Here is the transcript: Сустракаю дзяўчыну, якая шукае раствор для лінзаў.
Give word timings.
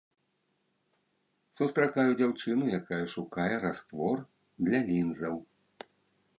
Сустракаю 1.59 2.09
дзяўчыну, 2.21 2.65
якая 2.79 3.01
шукае 3.15 3.47
раствор 3.67 4.15
для 4.69 4.79
лінзаў. 4.89 5.35